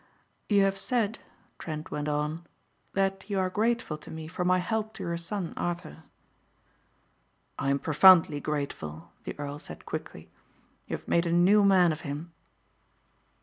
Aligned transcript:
"You 0.49 0.63
have 0.63 0.79
said," 0.79 1.19
Trent 1.59 1.91
went 1.91 2.07
on, 2.07 2.47
"that 2.93 3.29
you 3.29 3.37
are 3.37 3.51
grateful 3.51 3.99
to 3.99 4.09
me 4.09 4.27
for 4.27 4.43
my 4.43 4.57
help 4.57 4.95
to 4.95 5.03
your 5.03 5.15
son, 5.15 5.53
Arthur." 5.55 6.01
"I 7.59 7.69
am 7.69 7.77
profoundly 7.77 8.39
grateful," 8.41 9.11
the 9.25 9.39
earl 9.39 9.59
said 9.59 9.85
quickly, 9.85 10.31
"you 10.87 10.97
have 10.97 11.07
made 11.07 11.27
a 11.27 11.31
new 11.31 11.63
man 11.63 11.91
of 11.91 12.01
him." 12.01 12.31